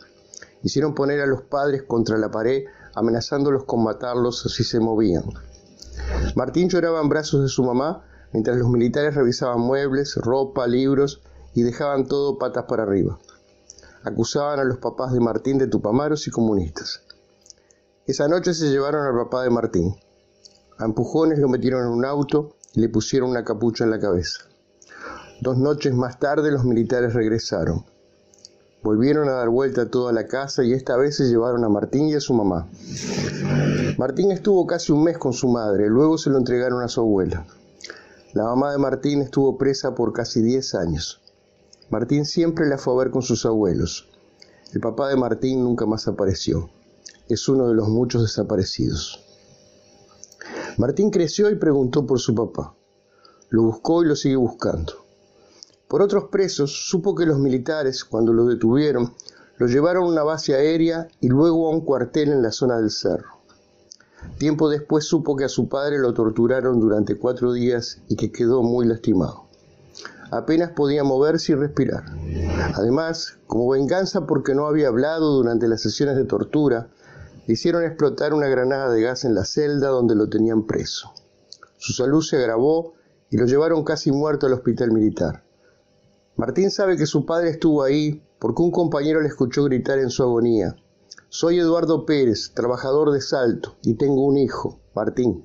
Hicieron 0.62 0.94
poner 0.94 1.20
a 1.20 1.26
los 1.26 1.42
padres 1.42 1.82
contra 1.84 2.18
la 2.18 2.30
pared, 2.30 2.64
amenazándolos 2.94 3.64
con 3.64 3.82
matarlos 3.82 4.42
si 4.42 4.64
se 4.64 4.80
movían. 4.80 5.24
Martín 6.34 6.68
lloraba 6.68 7.00
en 7.00 7.08
brazos 7.08 7.42
de 7.42 7.48
su 7.48 7.64
mamá 7.64 8.04
mientras 8.32 8.58
los 8.58 8.68
militares 8.68 9.14
revisaban 9.14 9.60
muebles, 9.60 10.16
ropa, 10.16 10.66
libros 10.66 11.22
y 11.54 11.62
dejaban 11.62 12.06
todo 12.06 12.38
patas 12.38 12.64
para 12.68 12.82
arriba. 12.82 13.18
Acusaban 14.04 14.60
a 14.60 14.64
los 14.64 14.78
papás 14.78 15.12
de 15.12 15.20
Martín 15.20 15.56
de 15.56 15.68
tupamaros 15.68 16.26
y 16.28 16.30
comunistas. 16.30 17.02
Esa 18.06 18.28
noche 18.28 18.52
se 18.52 18.70
llevaron 18.70 19.06
al 19.06 19.24
papá 19.24 19.42
de 19.42 19.50
Martín. 19.50 19.96
A 20.78 20.84
empujones 20.84 21.38
lo 21.38 21.48
metieron 21.48 21.84
en 21.84 21.88
un 21.88 22.04
auto 22.04 22.56
y 22.74 22.80
le 22.80 22.90
pusieron 22.90 23.30
una 23.30 23.44
capucha 23.44 23.84
en 23.84 23.90
la 23.90 23.98
cabeza. 23.98 24.42
Dos 25.40 25.56
noches 25.56 25.94
más 25.94 26.18
tarde 26.18 26.50
los 26.50 26.64
militares 26.64 27.14
regresaron. 27.14 27.84
Volvieron 28.82 29.28
a 29.28 29.32
dar 29.32 29.48
vuelta 29.48 29.82
a 29.82 29.90
toda 29.90 30.12
la 30.12 30.26
casa 30.26 30.64
y 30.64 30.74
esta 30.74 30.96
vez 30.96 31.16
se 31.16 31.28
llevaron 31.28 31.64
a 31.64 31.68
Martín 31.68 32.08
y 32.08 32.14
a 32.14 32.20
su 32.20 32.34
mamá. 32.34 32.68
Martín 33.96 34.30
estuvo 34.32 34.66
casi 34.66 34.92
un 34.92 35.02
mes 35.02 35.16
con 35.16 35.32
su 35.32 35.48
madre, 35.48 35.88
luego 35.88 36.18
se 36.18 36.30
lo 36.30 36.36
entregaron 36.36 36.82
a 36.82 36.88
su 36.88 37.00
abuela. 37.00 37.46
La 38.34 38.44
mamá 38.44 38.72
de 38.72 38.78
Martín 38.78 39.22
estuvo 39.22 39.56
presa 39.56 39.94
por 39.94 40.12
casi 40.12 40.42
10 40.42 40.74
años. 40.74 41.22
Martín 41.88 42.26
siempre 42.26 42.66
la 42.66 42.76
fue 42.76 42.92
a 42.92 42.98
ver 42.98 43.10
con 43.10 43.22
sus 43.22 43.46
abuelos. 43.46 44.08
El 44.74 44.80
papá 44.80 45.08
de 45.08 45.16
Martín 45.16 45.64
nunca 45.64 45.86
más 45.86 46.06
apareció. 46.06 46.68
Es 47.28 47.48
uno 47.48 47.66
de 47.68 47.74
los 47.74 47.88
muchos 47.88 48.22
desaparecidos. 48.22 49.25
Martín 50.78 51.10
creció 51.10 51.50
y 51.50 51.54
preguntó 51.54 52.06
por 52.06 52.20
su 52.20 52.34
papá. 52.34 52.74
Lo 53.48 53.62
buscó 53.62 54.02
y 54.02 54.06
lo 54.06 54.14
sigue 54.14 54.36
buscando. 54.36 54.92
Por 55.88 56.02
otros 56.02 56.24
presos, 56.24 56.88
supo 56.88 57.14
que 57.14 57.24
los 57.24 57.38
militares, 57.38 58.04
cuando 58.04 58.32
lo 58.32 58.44
detuvieron, 58.44 59.14
lo 59.56 59.66
llevaron 59.68 60.04
a 60.04 60.08
una 60.08 60.22
base 60.22 60.54
aérea 60.54 61.08
y 61.20 61.28
luego 61.28 61.68
a 61.68 61.70
un 61.70 61.80
cuartel 61.80 62.30
en 62.30 62.42
la 62.42 62.50
zona 62.50 62.76
del 62.76 62.90
cerro. 62.90 63.36
Tiempo 64.38 64.68
después 64.68 65.06
supo 65.06 65.34
que 65.36 65.44
a 65.44 65.48
su 65.48 65.68
padre 65.68 65.98
lo 65.98 66.12
torturaron 66.12 66.78
durante 66.78 67.16
cuatro 67.16 67.52
días 67.52 68.02
y 68.08 68.16
que 68.16 68.30
quedó 68.30 68.62
muy 68.62 68.84
lastimado. 68.86 69.44
Apenas 70.30 70.72
podía 70.72 71.04
moverse 71.04 71.52
y 71.52 71.54
respirar. 71.54 72.04
Además, 72.74 73.38
como 73.46 73.70
venganza 73.70 74.26
porque 74.26 74.54
no 74.54 74.66
había 74.66 74.88
hablado 74.88 75.32
durante 75.32 75.68
las 75.68 75.80
sesiones 75.80 76.16
de 76.16 76.24
tortura, 76.24 76.88
hicieron 77.52 77.84
explotar 77.84 78.34
una 78.34 78.48
granada 78.48 78.90
de 78.90 79.02
gas 79.02 79.24
en 79.24 79.34
la 79.34 79.44
celda 79.44 79.88
donde 79.88 80.14
lo 80.14 80.28
tenían 80.28 80.66
preso. 80.66 81.12
Su 81.76 81.92
salud 81.92 82.22
se 82.22 82.36
agravó 82.36 82.94
y 83.30 83.36
lo 83.36 83.46
llevaron 83.46 83.84
casi 83.84 84.10
muerto 84.10 84.46
al 84.46 84.54
hospital 84.54 84.92
militar. 84.92 85.44
Martín 86.36 86.70
sabe 86.70 86.96
que 86.96 87.06
su 87.06 87.24
padre 87.24 87.50
estuvo 87.50 87.82
ahí 87.82 88.22
porque 88.38 88.62
un 88.62 88.70
compañero 88.70 89.20
le 89.20 89.28
escuchó 89.28 89.64
gritar 89.64 89.98
en 89.98 90.10
su 90.10 90.22
agonía. 90.22 90.76
Soy 91.28 91.58
Eduardo 91.58 92.06
Pérez, 92.06 92.52
trabajador 92.54 93.10
de 93.12 93.20
Salto, 93.20 93.76
y 93.82 93.94
tengo 93.94 94.24
un 94.24 94.36
hijo, 94.36 94.80
Martín. 94.94 95.44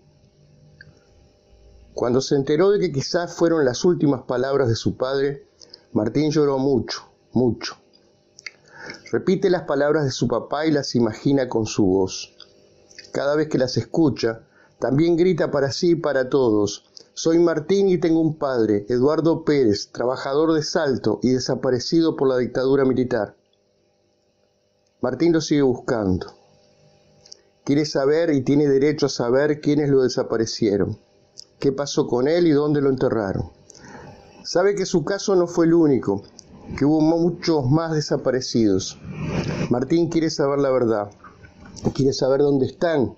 Cuando 1.94 2.22
se 2.22 2.36
enteró 2.36 2.72
de 2.72 2.80
que 2.80 2.92
quizás 2.92 3.34
fueron 3.34 3.66
las 3.66 3.84
últimas 3.84 4.24
palabras 4.24 4.70
de 4.70 4.76
su 4.76 4.96
padre, 4.96 5.48
Martín 5.92 6.32
lloró 6.32 6.58
mucho, 6.58 7.02
mucho. 7.34 7.81
Repite 9.12 9.50
las 9.50 9.64
palabras 9.64 10.06
de 10.06 10.12
su 10.12 10.28
papá 10.28 10.66
y 10.66 10.72
las 10.72 10.96
imagina 10.96 11.50
con 11.50 11.66
su 11.66 11.86
voz. 11.86 12.36
Cada 13.12 13.36
vez 13.36 13.50
que 13.50 13.58
las 13.58 13.78
escucha, 13.78 14.48
también 14.80 15.18
grita 15.18 15.52
para 15.52 15.72
sí 15.72 15.92
y 15.92 15.96
para 15.96 16.30
todos. 16.30 16.86
Soy 17.14 17.40
Martín 17.40 17.90
y 17.90 17.98
tengo 17.98 18.22
un 18.22 18.38
padre, 18.38 18.86
Eduardo 18.90 19.44
Pérez, 19.44 19.92
trabajador 19.92 20.54
de 20.54 20.64
Salto 20.64 21.20
y 21.22 21.32
desaparecido 21.32 22.16
por 22.16 22.30
la 22.30 22.38
dictadura 22.38 22.86
militar. 22.86 23.36
Martín 25.02 25.34
lo 25.34 25.42
sigue 25.42 25.62
buscando. 25.62 26.28
Quiere 27.64 27.86
saber 27.86 28.32
y 28.32 28.42
tiene 28.42 28.68
derecho 28.68 29.08
a 29.08 29.10
saber 29.10 29.62
quiénes 29.62 29.90
lo 29.90 30.04
desaparecieron, 30.04 31.00
qué 31.60 31.72
pasó 31.72 32.08
con 32.08 32.28
él 32.28 32.48
y 32.48 32.52
dónde 32.52 32.82
lo 32.82 32.90
enterraron. 32.90 33.52
Sabe 34.44 34.74
que 34.74 34.86
su 34.86 35.04
caso 35.04 35.36
no 35.36 35.48
fue 35.48 35.66
el 35.66 35.74
único 35.74 36.24
que 36.78 36.86
hubo 36.86 37.02
muchos 37.02 37.70
más 37.70 37.94
desaparecidos. 37.94 38.98
Martín 39.70 40.10
quiere 40.10 40.30
saber 40.30 40.60
la 40.60 40.70
verdad, 40.70 41.12
quiere 41.94 42.14
saber 42.14 42.42
dónde 42.42 42.68
están, 42.68 43.16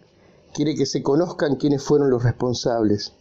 quiere 0.53 0.75
que 0.75 0.86
se 0.86 1.03
conozcan 1.03 1.55
quiénes 1.55 1.83
fueron 1.83 2.10
los 2.10 2.24
responsables, 2.24 3.13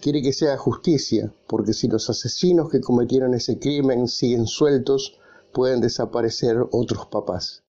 quiere 0.00 0.22
que 0.22 0.32
se 0.32 0.46
haga 0.46 0.58
justicia, 0.58 1.32
porque 1.46 1.72
si 1.72 1.88
los 1.88 2.08
asesinos 2.10 2.70
que 2.70 2.80
cometieron 2.80 3.34
ese 3.34 3.58
crimen 3.58 4.06
siguen 4.06 4.46
sueltos, 4.46 5.18
pueden 5.52 5.80
desaparecer 5.80 6.58
otros 6.70 7.06
papás. 7.06 7.63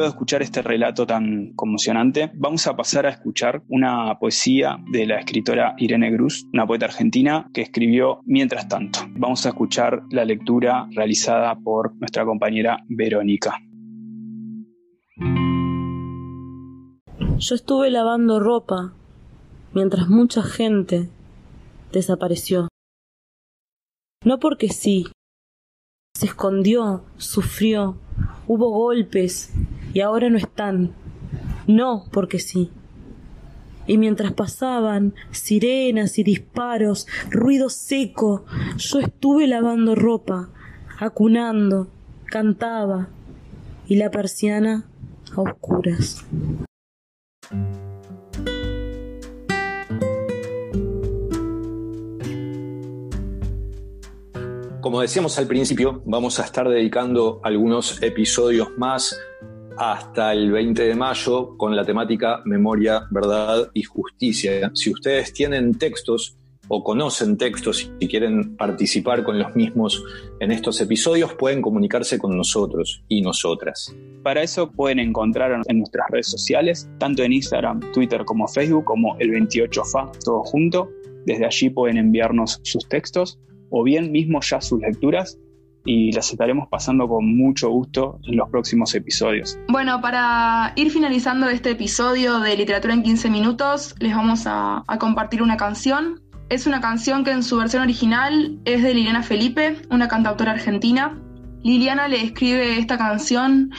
De 0.00 0.06
escuchar 0.06 0.40
este 0.40 0.62
relato 0.62 1.06
tan 1.06 1.52
conmocionante, 1.54 2.30
vamos 2.34 2.66
a 2.66 2.74
pasar 2.74 3.04
a 3.04 3.10
escuchar 3.10 3.62
una 3.68 4.18
poesía 4.18 4.78
de 4.90 5.04
la 5.04 5.18
escritora 5.18 5.74
Irene 5.76 6.16
Cruz, 6.16 6.46
una 6.54 6.66
poeta 6.66 6.86
argentina 6.86 7.50
que 7.52 7.60
escribió 7.60 8.22
Mientras 8.24 8.66
tanto. 8.66 9.00
Vamos 9.10 9.44
a 9.44 9.50
escuchar 9.50 10.02
la 10.10 10.24
lectura 10.24 10.88
realizada 10.92 11.54
por 11.54 11.94
nuestra 11.96 12.24
compañera 12.24 12.78
Verónica. 12.88 13.58
Yo 17.38 17.54
estuve 17.54 17.90
lavando 17.90 18.40
ropa 18.40 18.94
mientras 19.74 20.08
mucha 20.08 20.42
gente 20.42 21.10
desapareció. 21.92 22.68
No 24.24 24.38
porque 24.38 24.70
sí, 24.70 25.04
se 26.20 26.26
escondió, 26.26 27.02
sufrió, 27.16 27.96
hubo 28.46 28.68
golpes, 28.70 29.52
y 29.94 30.00
ahora 30.00 30.28
no 30.28 30.36
están. 30.36 30.92
No, 31.66 32.04
porque 32.12 32.38
sí. 32.38 32.70
Y 33.86 33.96
mientras 33.96 34.32
pasaban 34.32 35.14
sirenas 35.30 36.18
y 36.18 36.22
disparos, 36.22 37.06
ruido 37.30 37.70
seco, 37.70 38.44
yo 38.76 39.00
estuve 39.00 39.46
lavando 39.46 39.94
ropa, 39.94 40.50
acunando, 40.98 41.88
cantaba, 42.26 43.08
y 43.86 43.96
la 43.96 44.10
persiana 44.10 44.84
a 45.34 45.40
oscuras. 45.40 46.24
Como 54.80 55.02
decíamos 55.02 55.38
al 55.38 55.46
principio, 55.46 56.02
vamos 56.06 56.40
a 56.40 56.44
estar 56.44 56.66
dedicando 56.66 57.38
algunos 57.44 58.02
episodios 58.02 58.68
más 58.78 59.14
hasta 59.76 60.32
el 60.32 60.50
20 60.50 60.84
de 60.84 60.94
mayo 60.94 61.54
con 61.58 61.76
la 61.76 61.84
temática 61.84 62.40
Memoria, 62.46 63.02
Verdad 63.10 63.68
y 63.74 63.82
Justicia. 63.82 64.70
Si 64.72 64.90
ustedes 64.90 65.34
tienen 65.34 65.74
textos 65.74 66.38
o 66.68 66.82
conocen 66.82 67.36
textos 67.36 67.92
y 67.98 68.08
quieren 68.08 68.56
participar 68.56 69.22
con 69.22 69.38
los 69.38 69.54
mismos 69.54 70.02
en 70.40 70.50
estos 70.50 70.80
episodios, 70.80 71.34
pueden 71.34 71.60
comunicarse 71.60 72.18
con 72.18 72.34
nosotros 72.34 73.04
y 73.06 73.20
nosotras. 73.20 73.94
Para 74.22 74.42
eso 74.42 74.70
pueden 74.70 74.98
encontrar 74.98 75.60
en 75.68 75.78
nuestras 75.78 76.06
redes 76.08 76.30
sociales, 76.30 76.88
tanto 76.98 77.22
en 77.22 77.34
Instagram, 77.34 77.80
Twitter 77.92 78.24
como 78.24 78.48
Facebook, 78.48 78.84
como 78.84 79.14
el 79.18 79.30
28FA, 79.30 80.10
todo 80.24 80.42
junto. 80.42 80.88
Desde 81.26 81.44
allí 81.44 81.68
pueden 81.68 81.98
enviarnos 81.98 82.60
sus 82.62 82.88
textos 82.88 83.38
o 83.70 83.82
bien 83.82 84.12
mismo 84.12 84.40
ya 84.42 84.60
sus 84.60 84.80
lecturas 84.80 85.38
y 85.84 86.12
las 86.12 86.30
estaremos 86.30 86.68
pasando 86.68 87.08
con 87.08 87.36
mucho 87.36 87.70
gusto 87.70 88.18
en 88.24 88.36
los 88.36 88.48
próximos 88.50 88.94
episodios. 88.94 89.58
Bueno, 89.68 90.00
para 90.00 90.72
ir 90.76 90.90
finalizando 90.90 91.48
este 91.48 91.70
episodio 91.70 92.40
de 92.40 92.56
Literatura 92.56 92.94
en 92.94 93.02
15 93.02 93.30
minutos, 93.30 93.94
les 93.98 94.14
vamos 94.14 94.46
a, 94.46 94.84
a 94.86 94.98
compartir 94.98 95.42
una 95.42 95.56
canción. 95.56 96.20
Es 96.50 96.66
una 96.66 96.80
canción 96.80 97.24
que 97.24 97.30
en 97.30 97.42
su 97.42 97.56
versión 97.56 97.82
original 97.82 98.58
es 98.64 98.82
de 98.82 98.92
Liliana 98.92 99.22
Felipe, 99.22 99.76
una 99.90 100.08
cantautora 100.08 100.52
argentina. 100.52 101.18
Liliana 101.62 102.08
le 102.08 102.22
escribe 102.22 102.78
esta 102.78 102.98
canción 102.98 103.70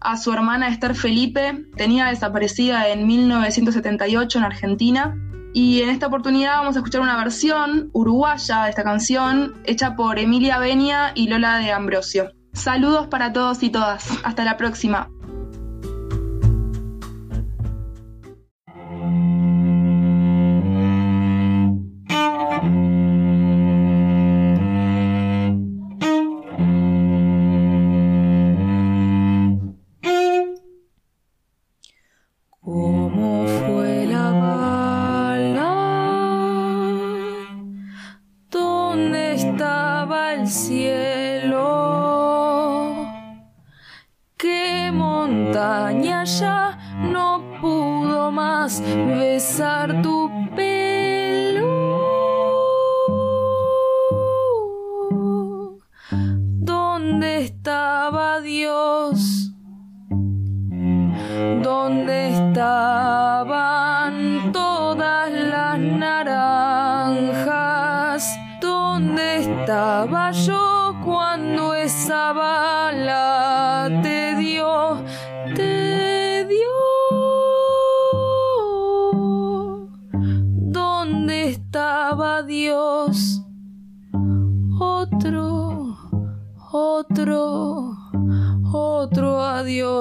a 0.00 0.16
su 0.16 0.32
hermana 0.32 0.68
Esther 0.68 0.94
Felipe, 0.94 1.66
tenía 1.76 2.06
desaparecida 2.06 2.88
en 2.88 3.06
1978 3.06 4.38
en 4.38 4.44
Argentina. 4.44 5.16
Y 5.52 5.82
en 5.82 5.90
esta 5.90 6.06
oportunidad 6.06 6.58
vamos 6.58 6.76
a 6.76 6.78
escuchar 6.80 7.00
una 7.00 7.16
versión 7.16 7.90
uruguaya 7.92 8.64
de 8.64 8.70
esta 8.70 8.84
canción 8.84 9.54
hecha 9.64 9.96
por 9.96 10.18
Emilia 10.18 10.58
Benia 10.58 11.12
y 11.14 11.28
Lola 11.28 11.58
de 11.58 11.72
Ambrosio. 11.72 12.32
Saludos 12.52 13.08
para 13.08 13.32
todos 13.32 13.62
y 13.62 13.70
todas. 13.70 14.08
Hasta 14.24 14.44
la 14.44 14.56
próxima. 14.56 15.08
ya 46.24 46.78
no 47.00 47.42
pudo 47.60 48.30
más 48.30 48.80
besar 48.80 50.02
tu 50.02 50.29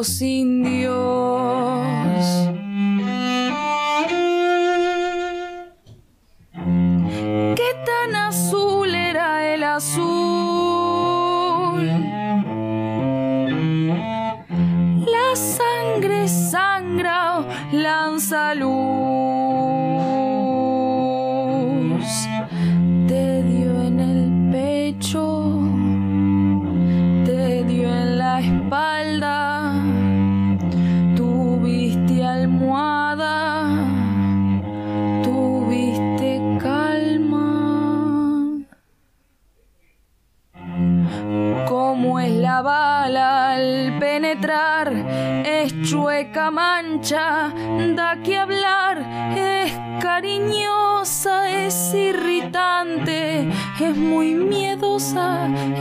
sin 0.04 0.64
Dios. 0.64 1.99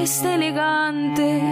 Es 0.08 0.22
elegante, 0.22 1.42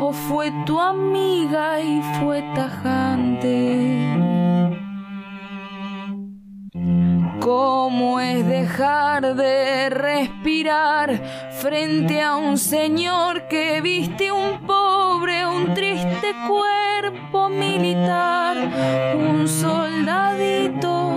o 0.00 0.12
fue 0.12 0.52
tu 0.64 0.78
amiga 0.80 1.80
y 1.80 2.00
fue 2.20 2.42
tajante. 2.54 4.06
¿Cómo 7.40 8.20
es 8.20 8.46
dejar 8.46 9.34
de 9.34 9.90
respirar 9.90 11.20
frente 11.60 12.22
a 12.22 12.36
un 12.36 12.56
señor 12.56 13.48
que 13.48 13.80
viste 13.80 14.30
un 14.30 14.64
pobre, 14.64 15.44
un 15.44 15.74
triste 15.74 16.28
cuerpo 16.46 17.48
militar, 17.48 18.56
un 19.16 19.48
soldadito 19.48 21.16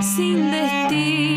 sin 0.00 0.50
destino, 0.50 1.27